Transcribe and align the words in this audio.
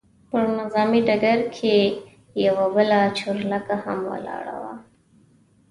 پر 0.29 0.45
نظامي 0.59 1.01
ډګر 1.07 1.39
کې 1.55 1.75
یوه 2.45 2.65
بله 2.75 2.99
چورلکه 3.17 3.75
هم 3.83 3.99
ولاړه 4.11 4.55
وه. 4.61 4.75